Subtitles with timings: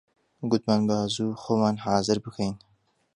[0.49, 2.55] گوتمان با زوو خۆمان حازر بکەین